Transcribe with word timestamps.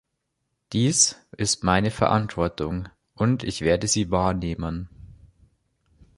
Dies 0.73 1.15
ist 1.37 1.63
meine 1.63 1.91
Verantwortung, 1.91 2.89
und 3.13 3.43
ich 3.43 3.61
werde 3.61 3.85
sie 3.87 4.09
wahrnehmen. 4.09 4.89